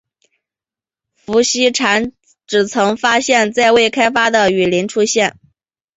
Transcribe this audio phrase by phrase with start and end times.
[1.23, 2.11] 孵溪蟾
[2.47, 5.37] 只曾发现在未开发的雨林出现。